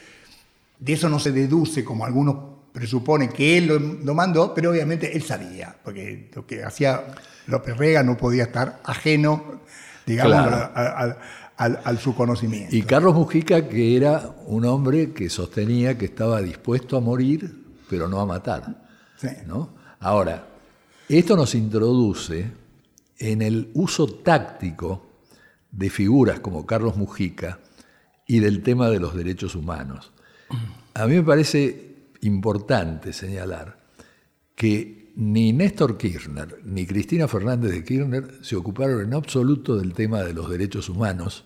[0.79, 2.37] de eso no se deduce, como algunos
[2.73, 7.05] presuponen, que él lo, mandó, pero obviamente él sabía, porque lo que hacía
[7.47, 9.61] López Rega no podía estar ajeno
[10.07, 10.69] digamos,
[11.57, 12.75] al, su conocimiento.
[12.75, 18.09] Y Carlos Mujica, que era un hombre que sostenía que estaba dispuesto a morir, pero
[18.09, 18.85] no a matar.
[19.47, 19.71] ¿no?
[20.01, 20.47] Ahora,
[21.09, 22.51] esto nos introduce
[23.19, 25.07] en el uso táctico
[25.71, 27.61] de figuras como Carlos Mujica
[28.27, 30.13] y del tema de los derechos humanos.
[30.95, 33.79] A mí me parece importante señalar
[34.55, 40.23] que ni Néstor Kirchner ni Cristina Fernández de Kirchner se ocuparon en absoluto del tema
[40.23, 41.45] de los derechos humanos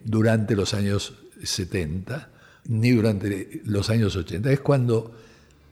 [0.00, 2.30] durante los años 70
[2.66, 4.52] ni durante los años 80.
[4.52, 5.12] Es cuando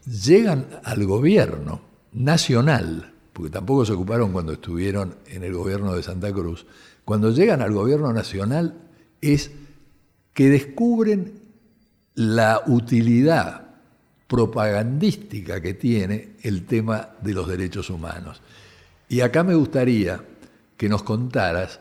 [0.05, 1.81] llegan al gobierno
[2.13, 6.67] nacional, porque tampoco se ocuparon cuando estuvieron en el gobierno de Santa Cruz,
[7.05, 8.75] cuando llegan al gobierno nacional
[9.21, 9.51] es
[10.33, 11.41] que descubren
[12.15, 13.68] la utilidad
[14.29, 18.41] propagandística que tiene el tema de los derechos humanos.
[19.09, 20.23] Y acá me gustaría
[20.77, 21.81] que nos contaras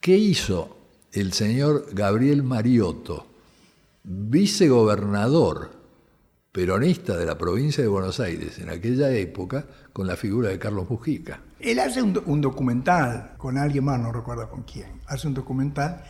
[0.00, 0.76] qué hizo
[1.12, 3.26] el señor Gabriel Mariotto,
[4.04, 5.70] vicegobernador
[6.52, 10.88] peronista de la provincia de Buenos Aires en aquella época, con la figura de Carlos
[10.88, 11.40] Mujica.
[11.58, 16.04] Él hace un, un documental con alguien más, no recuerdo con quién, hace un documental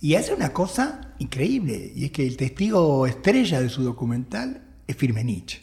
[0.00, 4.96] y hace una cosa increíble, y es que el testigo estrella de su documental es
[4.96, 5.62] Firmenich,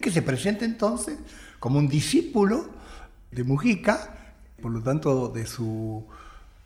[0.00, 1.18] que se presenta entonces
[1.58, 2.70] como un discípulo
[3.30, 6.06] de Mujica, por lo tanto de su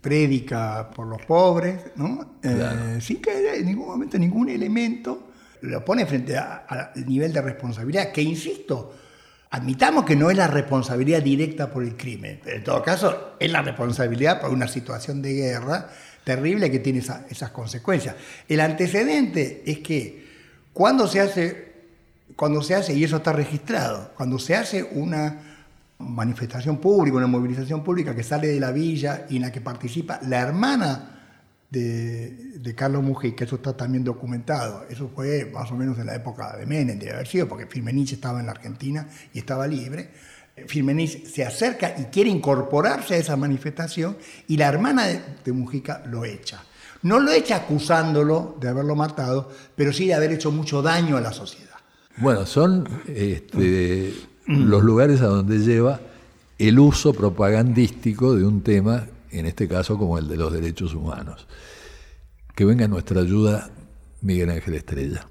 [0.01, 2.37] prédica por los pobres, ¿no?
[2.43, 5.31] Eh, sin que en ningún momento ningún elemento
[5.63, 8.95] lo pone frente al nivel de responsabilidad, que insisto,
[9.51, 13.51] admitamos que no es la responsabilidad directa por el crimen, pero en todo caso es
[13.51, 15.89] la responsabilidad por una situación de guerra
[16.25, 18.17] terrible que tiene esas consecuencias.
[18.49, 20.27] El antecedente es que
[20.73, 21.66] cuando se hace
[22.35, 25.43] cuando se hace, y eso está registrado, cuando se hace una
[25.99, 30.21] manifestación pública, una movilización pública que sale de la villa y en la que participa
[30.27, 31.13] la hermana
[31.71, 36.57] de, Carlos Mujica, eso está también documentado, eso fue más o menos en la época
[36.57, 40.11] de Menem, debe haber sido, porque Firmenich estaba en la Argentina y estaba libre.
[40.67, 44.17] Firmenich se acerca y quiere incorporarse a esa manifestación
[44.49, 46.63] y la hermana de, de Mujica lo echa.
[47.03, 51.21] No lo echa acusándolo de haberlo matado, pero sí de haber hecho mucho daño a
[51.21, 51.76] la sociedad.
[52.19, 54.15] Bueno, son este,
[54.47, 56.01] los lugares a donde lleva
[56.59, 61.47] el uso propagandístico de un tema, en este caso como el de los derechos humanos.
[62.55, 63.71] Que venga nuestra ayuda
[64.23, 65.29] Miguel Ángel Estrella.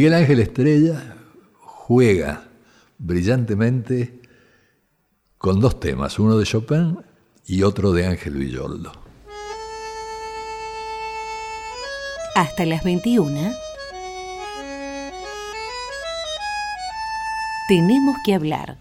[0.00, 1.14] Miguel Ángel Estrella
[1.60, 2.48] juega
[2.96, 4.22] brillantemente
[5.36, 6.96] con dos temas, uno de Chopin
[7.44, 8.92] y otro de Ángel Villoldo.
[12.34, 13.52] Hasta las 21.
[17.68, 18.78] Tenemos que hablar.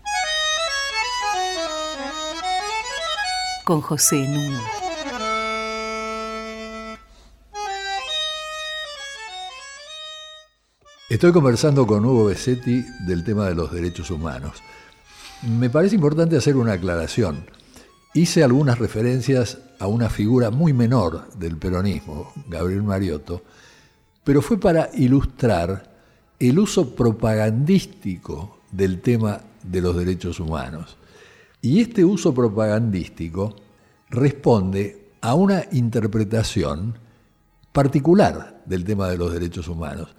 [3.65, 4.78] Con José Nuno.
[11.09, 14.61] Estoy conversando con Hugo Bessetti del tema de los derechos humanos.
[15.41, 17.47] Me parece importante hacer una aclaración.
[18.13, 23.41] Hice algunas referencias a una figura muy menor del peronismo, Gabriel Mariotto,
[24.23, 25.91] pero fue para ilustrar
[26.37, 30.95] el uso propagandístico del tema de los derechos humanos.
[31.59, 33.55] Y este uso propagandístico
[34.11, 36.99] responde a una interpretación
[37.71, 40.09] particular del tema de los derechos humanos.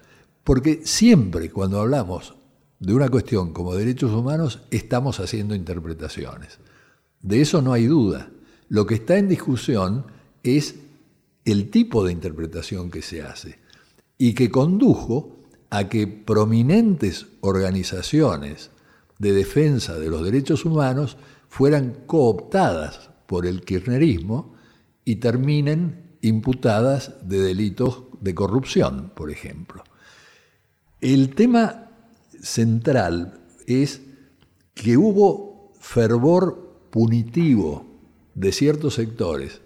[0.45, 2.35] Porque siempre cuando hablamos
[2.79, 6.59] de una cuestión como derechos humanos estamos haciendo interpretaciones.
[7.21, 8.31] De eso no hay duda.
[8.69, 10.07] Lo que está en discusión
[10.43, 10.77] es
[11.45, 13.59] el tipo de interpretación que se hace
[14.17, 15.37] y que condujo
[15.69, 18.71] a que prominentes organizaciones
[19.19, 21.17] de defensa de los derechos humanos
[21.49, 24.55] fueran cooptadas por el kirchnerismo
[25.05, 29.85] y terminen imputadas de delitos de corrupción, por ejemplo.
[31.01, 31.91] El tema
[32.43, 34.03] central es
[34.75, 37.87] que hubo fervor punitivo
[38.35, 39.63] de ciertos sectores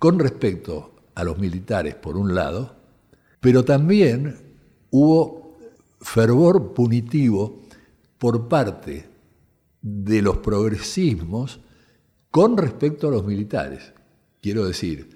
[0.00, 2.74] con respecto a los militares, por un lado,
[3.38, 4.36] pero también
[4.90, 5.56] hubo
[6.00, 7.62] fervor punitivo
[8.18, 9.08] por parte
[9.80, 11.60] de los progresismos
[12.32, 13.92] con respecto a los militares.
[14.42, 15.10] Quiero decir,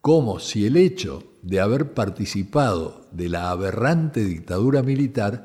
[0.00, 5.42] como si el hecho de haber participado de la aberrante dictadura militar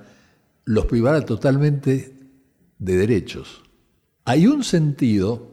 [0.66, 2.16] los privara totalmente
[2.80, 3.62] de derechos.
[4.26, 5.52] Hay un sentido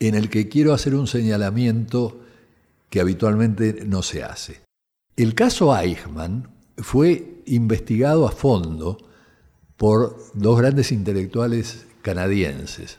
[0.00, 2.20] en el que quiero hacer un señalamiento
[2.90, 4.60] que habitualmente no se hace.
[5.16, 8.98] El caso Eichmann fue investigado a fondo
[9.78, 12.98] por dos grandes intelectuales canadienses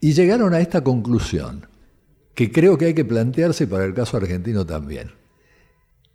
[0.00, 1.68] y llegaron a esta conclusión,
[2.34, 5.12] que creo que hay que plantearse para el caso argentino también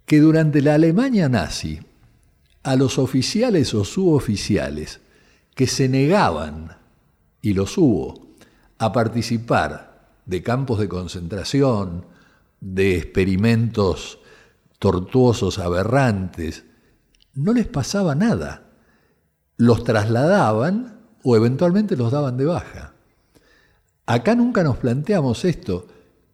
[0.10, 1.80] que durante la Alemania nazi
[2.64, 5.02] a los oficiales o suboficiales
[5.54, 6.78] que se negaban,
[7.44, 8.34] y los hubo,
[8.80, 12.08] a participar de campos de concentración,
[12.60, 14.18] de experimentos
[14.80, 16.64] tortuosos, aberrantes,
[17.36, 18.64] no les pasaba nada.
[19.58, 22.94] Los trasladaban o eventualmente los daban de baja.
[24.08, 25.86] Acá nunca nos planteamos esto.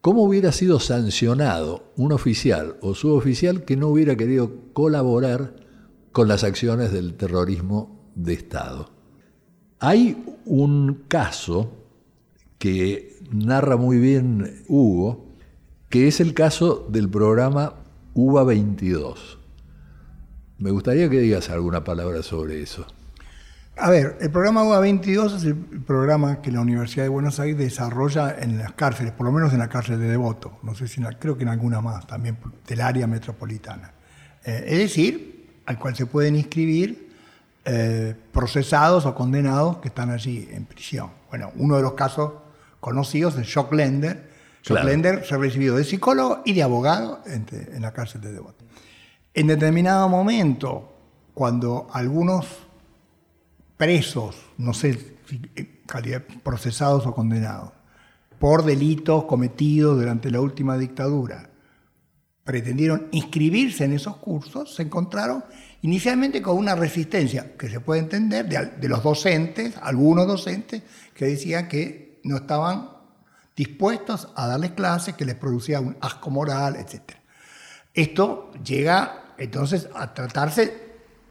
[0.06, 5.56] ¿Cómo hubiera sido sancionado un oficial o suboficial que no hubiera querido colaborar
[6.12, 8.92] con las acciones del terrorismo de Estado?
[9.80, 11.72] Hay un caso
[12.60, 15.26] que narra muy bien Hugo,
[15.90, 17.74] que es el caso del programa
[18.14, 19.40] UBA 22.
[20.60, 22.86] Me gustaría que digas alguna palabra sobre eso.
[23.78, 27.58] A ver, el programa UBA 22 es el programa que la Universidad de Buenos Aires
[27.58, 31.02] desarrolla en las cárceles, por lo menos en la cárcel de Devoto, no sé si
[31.20, 33.92] creo que en alguna más, también del área metropolitana.
[34.46, 37.12] Eh, es decir, al cual se pueden inscribir
[37.66, 41.10] eh, procesados o condenados que están allí en prisión.
[41.30, 42.32] Bueno, uno de los casos
[42.80, 44.32] conocidos es Shock Lender.
[44.64, 48.32] Shock Lender se ha recibido de psicólogo y de abogado en, en la cárcel de
[48.32, 48.64] Devoto.
[49.34, 50.94] En determinado momento,
[51.34, 52.65] cuando algunos
[53.78, 57.72] presos, no sé si eh, procesados o condenados,
[58.40, 61.50] por delitos cometidos durante la última dictadura,
[62.44, 65.44] pretendieron inscribirse en esos cursos, se encontraron
[65.82, 71.68] inicialmente con una resistencia que se puede entender de, los docentes, algunos docentes, que decían
[71.68, 72.90] que no estaban
[73.56, 77.18] dispuestos a darles clases, que les producía un asco moral, etc.
[77.94, 80.85] Esto llega entonces a tratarse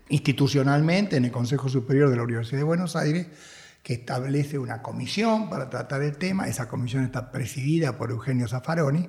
[0.09, 3.27] institucionalmente en el Consejo Superior de la Universidad de Buenos Aires,
[3.83, 6.49] que establece una comisión para tratar el tema.
[6.49, 9.09] Esa comisión está presidida por Eugenio Zaffaroni.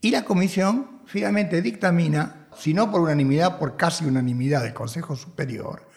[0.00, 5.88] Y la comisión finalmente dictamina, si no por unanimidad, por casi unanimidad del Consejo Superior,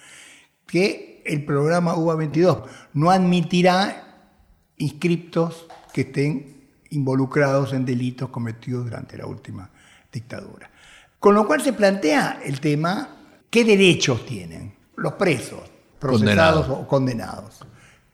[0.66, 2.64] que el programa UBA 22
[2.94, 4.32] no admitirá
[4.78, 6.60] inscriptos que estén
[6.90, 9.70] involucrados en delitos cometidos durante la última
[10.12, 10.72] dictadura.
[11.20, 13.19] Con lo cual se plantea el tema,
[13.50, 15.62] ¿qué derechos tienen los presos,
[16.00, 17.66] procesados o condenados?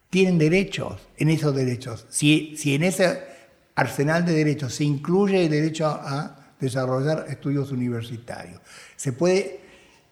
[0.09, 2.05] ¿Tienen derechos en esos derechos?
[2.09, 3.21] Si, si en ese
[3.75, 8.61] arsenal de derechos se incluye el derecho a desarrollar estudios universitarios,
[8.95, 9.59] se puede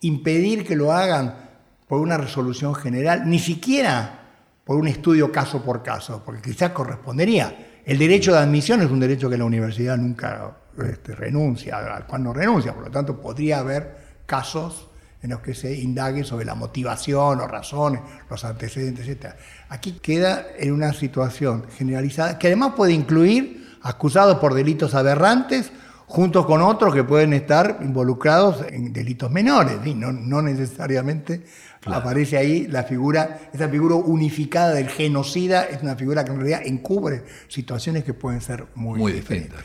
[0.02, 1.52] impedir que lo hagan
[1.88, 4.20] por una resolución general, ni siquiera
[4.64, 7.82] por un estudio caso por caso, porque quizás correspondería.
[7.86, 12.24] El derecho de admisión es un derecho que la universidad nunca este, renuncia, al cual
[12.24, 14.90] no renuncia, por lo tanto podría haber casos
[15.24, 19.34] en los que se indague sobre la motivación o razones, los antecedentes, etc.
[19.70, 25.72] Aquí queda en una situación generalizada que además puede incluir acusados por delitos aberrantes
[26.06, 31.44] junto con otros que pueden estar involucrados en delitos menores, y no, no necesariamente
[31.86, 36.62] aparece ahí la figura, esa figura unificada del genocida, es una figura que en realidad
[36.66, 39.58] encubre situaciones que pueden ser muy, muy diferentes.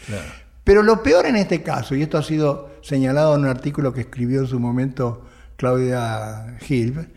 [0.65, 4.03] Pero lo peor en este caso, y esto ha sido señalado en un artículo que
[4.03, 5.25] escribió en su momento
[5.59, 7.09] Claudia Gil,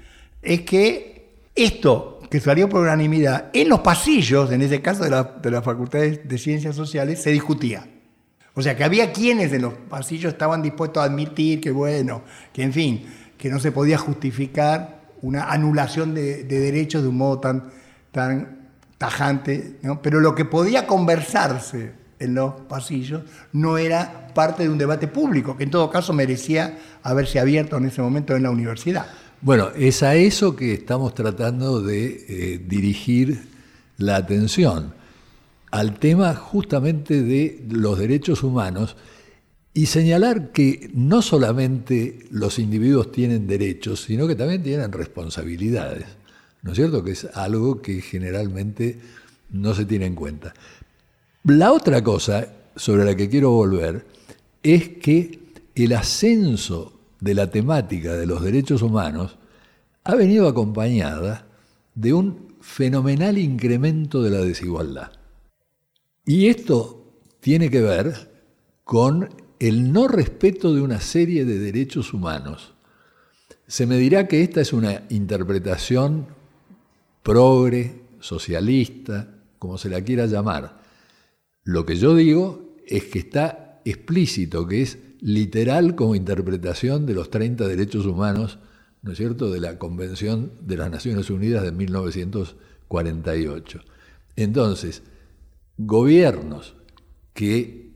[0.42, 5.24] es que esto que salió por unanimidad en los pasillos, en ese caso de la,
[5.24, 7.88] de Facultad de Ciencias Sociales, se discutía.
[8.56, 12.64] O sea, que había quienes en los pasillos estaban dispuestos a admitir que, bueno, que
[12.64, 13.06] en fin,
[13.38, 17.70] que no se podía justificar una anulación de, derechos de un modo tan,
[18.12, 23.22] tan tajante, pero lo que podía conversarse en los pasillos
[23.54, 27.86] no era parte de un debate público, que en todo caso merecía haberse abierto en
[27.86, 29.06] ese momento en la universidad.
[29.42, 33.42] Bueno, es a eso que estamos tratando de eh, dirigir
[33.98, 34.94] la atención,
[35.72, 38.96] al tema justamente de los derechos humanos
[39.74, 46.06] y señalar que no solamente los individuos tienen derechos, sino que también tienen responsabilidades.
[46.62, 47.04] ¿No es cierto?
[47.04, 49.00] Que es algo que generalmente
[49.50, 50.54] no se tiene en cuenta.
[51.44, 54.06] La otra cosa sobre la que quiero volver
[54.64, 55.40] es que
[55.76, 59.38] el ascenso de la temática de los derechos humanos
[60.04, 61.48] ha venido acompañada
[61.96, 65.12] de un fenomenal incremento de la desigualdad.
[66.26, 67.04] Y esto
[67.40, 68.32] tiene que ver
[68.84, 72.74] con el no respeto de una serie de derechos humanos.
[73.68, 76.28] Se me dirá que esta es una interpretación
[77.24, 79.28] progre, socialista,
[79.60, 80.82] como se la quiera llamar,
[81.64, 87.30] lo que yo digo es que está explícito, que es literal como interpretación de los
[87.30, 88.60] 30 derechos humanos,
[89.02, 93.82] ¿no es cierto?, de la Convención de las Naciones Unidas de 1948.
[94.36, 95.04] Entonces,
[95.78, 96.76] gobiernos
[97.34, 97.92] que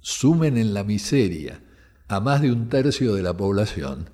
[0.00, 1.62] sumen en la miseria
[2.08, 4.10] a más de un tercio de la población,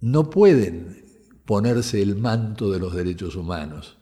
[0.00, 1.04] no pueden
[1.44, 3.98] ponerse el manto de los derechos humanos,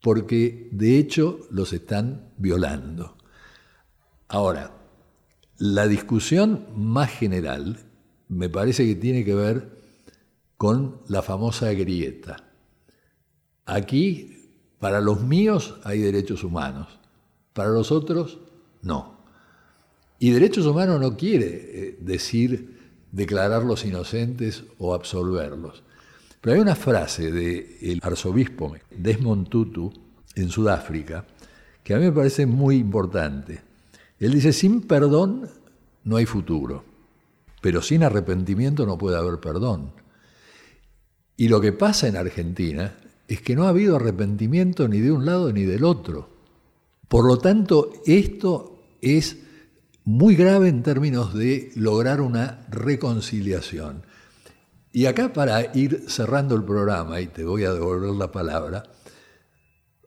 [0.00, 3.16] porque de hecho los están violando.
[4.28, 4.81] Ahora,
[5.58, 7.78] la discusión más general
[8.28, 9.82] me parece que tiene que ver
[10.56, 12.44] con la famosa grieta.
[13.66, 16.98] Aquí, para los míos hay derechos humanos,
[17.52, 18.38] para los otros
[18.82, 19.22] no.
[20.18, 22.80] Y derechos humanos no quiere eh, decir
[23.10, 25.82] declararlos inocentes o absolverlos.
[26.40, 29.92] Pero hay una frase del arzobispo Desmond Tutu
[30.34, 31.24] en Sudáfrica
[31.84, 33.62] que a mí me parece muy importante.
[34.22, 35.48] Él dice, sin perdón
[36.04, 36.84] no hay futuro.
[37.60, 39.92] Pero sin arrepentimiento no puede haber perdón.
[41.36, 42.94] Y lo que pasa en Argentina
[43.26, 46.28] es que no ha habido arrepentimiento ni de un lado ni del otro.
[47.08, 49.38] Por lo tanto, esto es
[50.04, 54.04] muy grave en términos de lograr una reconciliación.
[54.92, 58.84] Y acá para ir cerrando el programa, y te voy a devolver la palabra,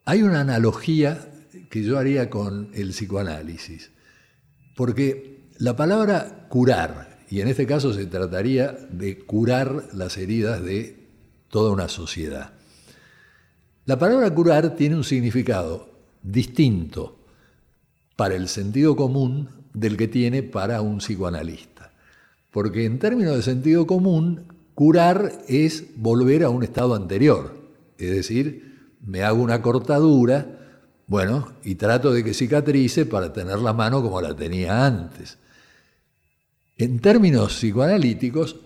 [0.05, 1.33] hay una analogía
[1.69, 3.91] que yo haría con el psicoanálisis,
[4.75, 11.07] porque la palabra curar, y en este caso se trataría de curar las heridas de
[11.49, 12.51] toda una sociedad.
[13.85, 15.89] La palabra curar tiene un significado
[16.21, 17.19] distinto
[18.15, 21.91] para el sentido común del que tiene para un psicoanalista.
[22.51, 27.55] Porque en términos de sentido común, curar es volver a un estado anterior.
[27.97, 30.64] Es decir, me hago una cortadura,
[31.07, 35.37] bueno, y trato de que cicatrice para tener la mano como la tenía antes.
[36.77, 38.57] En términos psicoanalíticos,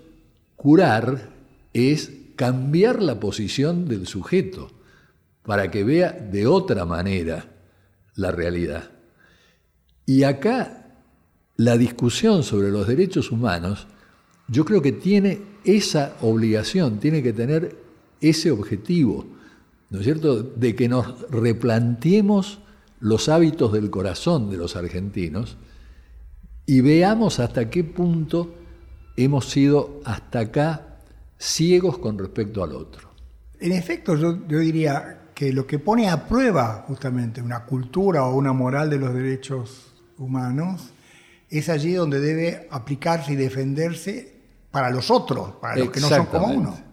[0.56, 1.30] curar
[1.74, 4.72] es cambiar la posición del sujeto
[5.44, 7.46] para que vea de otra manera
[8.16, 8.92] la realidad.
[10.06, 10.96] Y acá
[11.58, 13.88] la discusión sobre los derechos humanos,
[14.48, 17.76] yo creo que tiene esa obligación, tiene que tener
[18.22, 19.28] ese objetivo,
[19.90, 22.60] ¿no es cierto?, de que nos replanteemos
[23.00, 25.58] los hábitos del corazón de los argentinos
[26.66, 28.54] y veamos hasta qué punto
[29.16, 31.00] hemos sido hasta acá
[31.38, 33.10] ciegos con respecto al otro.
[33.60, 38.54] En efecto, yo, diría que lo que pone a prueba justamente una cultura o una
[38.54, 40.92] moral de los derechos humanos
[41.50, 46.26] es allí donde debe aplicarse y defenderse para los otros, para los que no son
[46.28, 46.89] como uno.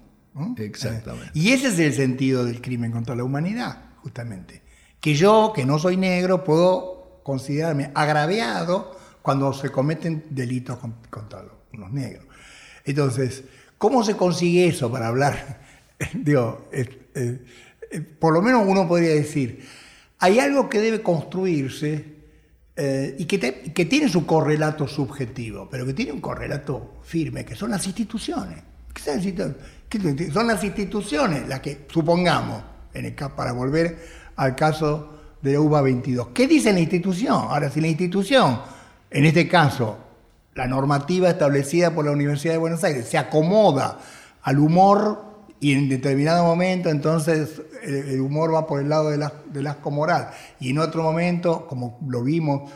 [0.59, 1.31] Exactamente.
[1.35, 4.63] Y ese es el sentido del crimen contra la humanidad, justamente.
[5.01, 10.79] Que yo, que no soy negro, puedo considerarme agraviado cuando se cometen delitos
[11.11, 12.25] contra los negros.
[12.85, 13.45] Entonces,
[13.79, 15.61] ¿cómo se consigue eso para hablar?
[16.15, 16.69] Digo,
[18.19, 19.67] por lo menos uno podría decir,
[20.19, 22.17] hay algo que debe construirse
[22.77, 27.55] eh, y que, que, tiene su correlato subjetivo, pero que tiene un correlato firme, que
[27.55, 28.63] son las instituciones.
[28.93, 29.76] ¿Qué son las instituciones
[31.49, 32.63] las que, supongamos,
[32.93, 33.99] en el, para volver
[34.37, 35.11] al caso
[35.43, 37.35] de la UBA 22, ¿qué dice la institución?
[37.35, 38.61] Ahora, si la institución,
[39.11, 39.99] en este caso,
[40.55, 43.99] la normativa establecida por la Universidad de Buenos Aires, se acomoda
[44.43, 45.25] al humor
[45.61, 50.31] y en determinado momento entonces el, humor va por el lado de del asco moral.
[50.61, 52.71] Y en otro momento, como lo vimos,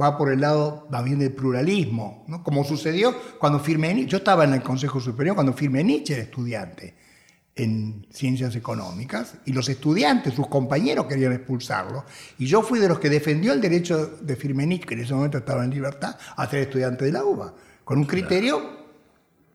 [0.00, 2.42] va por el lado también del pluralismo, ¿no?
[2.42, 4.10] como sucedió cuando firmé Nietzsche.
[4.12, 6.94] Yo estaba en el Consejo Superior cuando firmé Nietzsche era estudiante
[7.56, 12.04] en ciencias económicas y los estudiantes, sus compañeros querían expulsarlo
[12.38, 15.38] y yo fui de los que defendió el derecho de Firmenich, que en ese momento
[15.38, 18.84] estaba en libertad, a ser estudiante de la UBA, con un criterio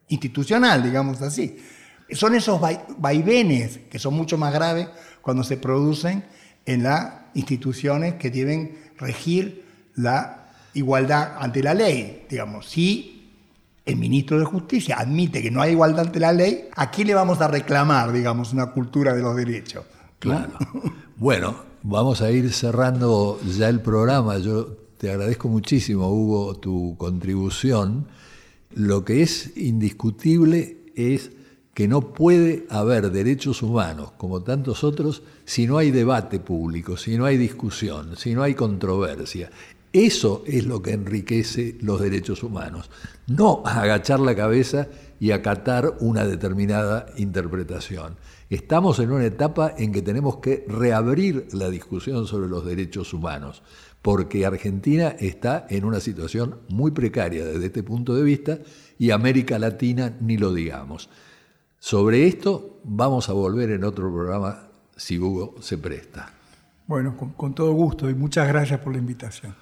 [0.08, 1.58] institucional, digamos así.
[2.12, 2.60] Son esos
[2.98, 4.88] vaivenes que son mucho más graves
[5.22, 6.24] cuando se producen
[6.66, 9.69] en las instituciones que deben regir
[10.02, 12.26] la igualdad ante la ley.
[12.30, 13.32] Digamos, si
[13.86, 17.14] el ministro de Justicia admite que no hay igualdad ante la ley, ¿a quién le
[17.14, 19.86] vamos a reclamar, digamos, una cultura de los derechos?
[20.20, 20.54] Claro.
[21.18, 24.38] bueno, vamos a ir cerrando ya el programa.
[24.38, 28.08] Yo te agradezco muchísimo, Hugo, tu contribución.
[28.74, 31.32] Lo que es indiscutible es
[31.74, 37.18] que no puede haber derechos humanos, como tantos otros, si no hay debate público, si
[37.18, 39.50] no hay discusión, si no hay controversia.
[39.92, 42.92] Eso es lo que enriquece los derechos humanos,
[43.28, 44.88] no agachar la cabeza
[45.20, 48.16] y acatar una determinada interpretación.
[48.50, 53.64] Estamos en una etapa en que tenemos que reabrir la discusión sobre los derechos humanos,
[54.02, 58.60] porque Argentina está en una situación muy precaria desde este punto de vista
[58.98, 61.10] y América Latina ni lo digamos.
[61.80, 66.34] Sobre esto vamos a volver en otro programa si Hugo se presta.
[66.88, 69.56] Bueno, con, todo gusto y muchas gracias por la invitación.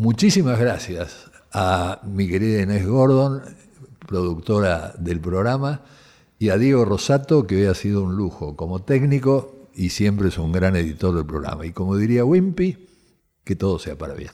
[0.00, 3.42] Muchísimas gracias a mi querida Inés Gordon,
[4.08, 5.82] productora del programa,
[6.38, 10.38] y a Diego Rosato, que hoy ha sido un lujo como técnico y siempre es
[10.38, 11.66] un gran editor del programa.
[11.66, 12.88] Y como diría Wimpy,
[13.44, 14.30] que todo sea para bien.